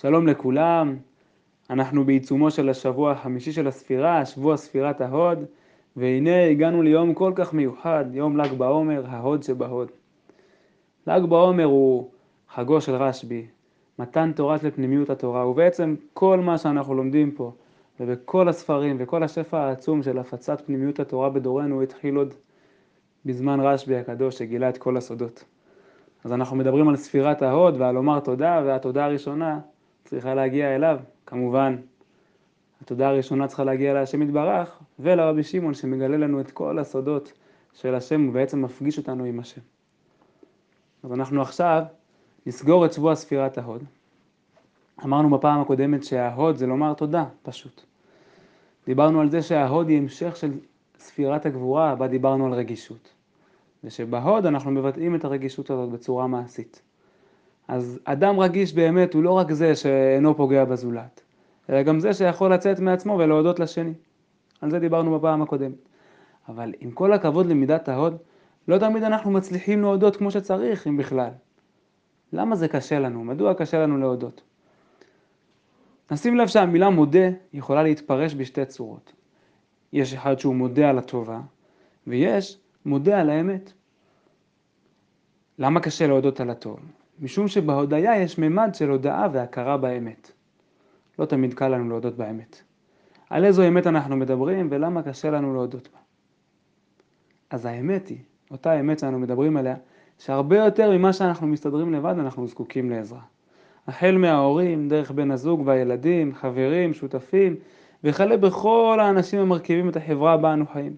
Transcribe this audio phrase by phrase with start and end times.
[0.00, 0.96] שלום לכולם,
[1.70, 5.44] אנחנו בעיצומו של השבוע החמישי של הספירה, שבוע ספירת ההוד,
[5.96, 9.90] והנה הגענו ליום כל כך מיוחד, יום ל"ג בעומר, ההוד שבהוד.
[11.06, 12.10] ל"ג בעומר הוא
[12.54, 13.46] חגו של רשב"י,
[13.98, 17.52] מתן תורה של פנימיות התורה, ובעצם כל מה שאנחנו לומדים פה,
[18.00, 22.34] ובכל הספרים וכל השפע העצום של הפצת פנימיות התורה בדורנו, התחיל עוד
[23.26, 25.44] בזמן רשב"י הקדוש שגילה את כל הסודות.
[26.24, 29.58] אז אנחנו מדברים על ספירת ההוד ועל לומר תודה, והתודה הראשונה
[30.06, 31.76] צריכה להגיע אליו, כמובן.
[32.82, 37.32] התודה הראשונה צריכה להגיע להשם יתברך, ולרבי שמעון שמגלה לנו את כל הסודות
[37.74, 39.60] של השם ובעצם מפגיש אותנו עם השם.
[41.02, 41.82] אז אנחנו עכשיו
[42.46, 43.84] נסגור את שבוע ספירת ההוד.
[45.04, 47.82] אמרנו בפעם הקודמת שההוד זה לומר תודה, פשוט.
[48.86, 50.52] דיברנו על זה שההוד היא המשך של
[50.98, 53.12] ספירת הגבורה, בה דיברנו על רגישות.
[53.84, 56.82] ושבהוד אנחנו מבטאים את הרגישות הזאת בצורה מעשית.
[57.68, 61.22] אז אדם רגיש באמת הוא לא רק זה שאינו פוגע בזולת,
[61.70, 63.94] אלא גם זה שיכול לצאת מעצמו ולהודות לשני.
[64.60, 65.88] על זה דיברנו בפעם הקודמת.
[66.48, 68.16] אבל עם כל הכבוד למידת ההוד,
[68.68, 71.30] לא תמיד אנחנו מצליחים להודות כמו שצריך, אם בכלל.
[72.32, 73.24] למה זה קשה לנו?
[73.24, 74.42] מדוע קשה לנו להודות?
[76.10, 79.12] נשים לב שהמילה מודה יכולה להתפרש בשתי צורות.
[79.92, 81.40] יש אחד שהוא מודה על הטובה,
[82.06, 83.72] ויש מודה על האמת.
[85.58, 86.80] למה קשה להודות על הטוב?
[87.20, 90.32] משום שבהודיה יש ממד של הודאה והכרה באמת.
[91.18, 92.62] לא תמיד קל לנו להודות באמת.
[93.30, 95.98] על איזו אמת אנחנו מדברים ולמה קשה לנו להודות בה.
[97.50, 98.18] אז האמת היא,
[98.50, 99.76] אותה אמת שאנו מדברים עליה,
[100.18, 103.20] שהרבה יותר ממה שאנחנו מסתדרים לבד אנחנו זקוקים לעזרה.
[103.86, 107.56] החל מההורים, דרך בן הזוג והילדים, חברים, שותפים,
[108.04, 110.96] וכלה בכל האנשים המרכיבים את החברה בה אנו חיים.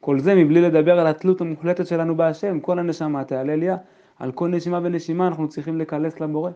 [0.00, 3.76] כל זה מבלי לדבר על התלות המוחלטת שלנו בהשם, כל הנשמה תהלליה,
[4.22, 6.50] על כל נשימה ונשימה אנחנו צריכים לקלס לבורא.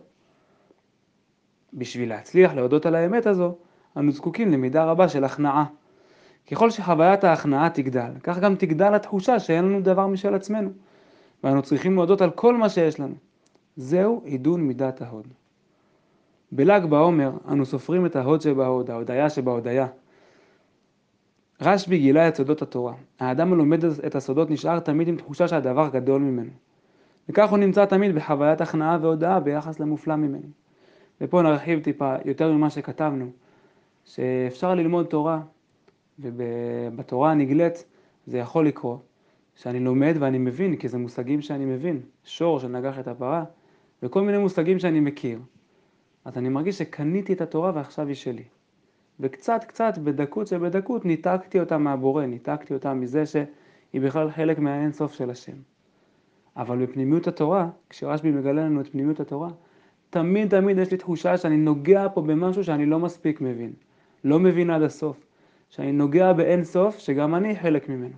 [1.73, 3.55] בשביל להצליח להודות על האמת הזו,
[3.97, 5.65] אנו זקוקים למידה רבה של הכנעה.
[6.51, 10.69] ככל שחוויית ההכנעה תגדל, כך גם תגדל התחושה שאין לנו דבר משל עצמנו,
[11.43, 13.15] ואנו צריכים להודות על כל מה שיש לנו.
[13.75, 15.27] זהו עידון מידת ההוד.
[16.51, 19.87] בל"ג בעומר אנו סופרים את ההוד שבהוד, ההודיה שבהודיה.
[21.61, 22.93] רשב"י גילה את סודות התורה.
[23.19, 26.51] האדם הלומד את הסודות נשאר תמיד עם תחושה שהדבר גדול ממנו.
[27.29, 30.47] וכך הוא נמצא תמיד בחוויית הכנעה והודאה ביחס למופלא ממנו.
[31.21, 33.31] ופה נרחיב טיפה יותר ממה שכתבנו,
[34.05, 35.41] שאפשר ללמוד תורה,
[36.19, 37.85] ובתורה הנגלית
[38.25, 39.05] זה יכול לקרות,
[39.55, 43.43] שאני לומד ואני מבין, כי זה מושגים שאני מבין, שור שנגח את הפרה,
[44.03, 45.39] וכל מיני מושגים שאני מכיר.
[46.25, 48.43] אז אני מרגיש שקניתי את התורה ועכשיו היא שלי.
[49.19, 55.29] וקצת קצת בדקות שבדקות ניתקתי אותה מהבורא, ניתקתי אותה מזה שהיא בכלל חלק מהאינסוף של
[55.29, 55.57] השם.
[56.57, 59.49] אבל בפנימיות התורה, כשרשב"י מגלה לנו את פנימיות התורה,
[60.09, 63.73] תמיד תמיד יש לי תחושה שאני נוגע פה במשהו שאני לא מספיק מבין,
[64.23, 65.25] לא מבין עד הסוף,
[65.69, 68.15] שאני נוגע באין סוף שגם אני חלק ממנו.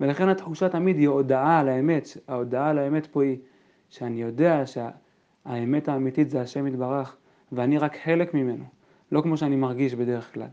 [0.00, 3.38] ולכן התחושה תמיד היא הודעה על האמת, ההודעה על האמת פה היא
[3.90, 7.16] שאני יודע שהאמת האמיתית זה השם יתברך
[7.52, 8.64] ואני רק חלק ממנו,
[9.12, 10.48] לא כמו שאני מרגיש בדרך כלל.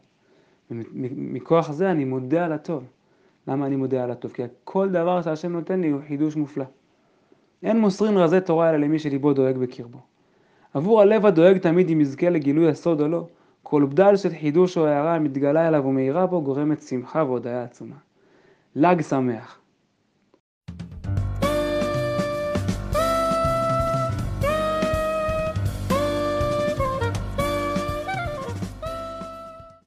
[0.71, 2.83] ומכוח זה אני מודה על הטוב.
[3.47, 4.31] למה אני מודה על הטוב?
[4.31, 6.65] כי כל דבר שהשם נותן לי הוא חידוש מופלא.
[7.63, 9.99] אין מוסרין רזי תורה אלא למי שליבו דואג בקרבו.
[10.73, 13.25] עבור הלב הדואג תמיד אם יזכה לגילוי הסוד או לא,
[13.63, 17.95] כל בדל של חידוש או הערה המתגלה אליו ומאירה בו גורמת שמחה והודיה עצומה.
[18.75, 19.58] ל"ג שמח.